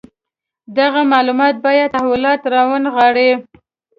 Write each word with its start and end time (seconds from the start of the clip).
دغه 0.77 1.01
معلومات 1.13 1.55
باید 1.65 1.93
تحولات 1.95 2.41
راونغاړي. 2.53 3.31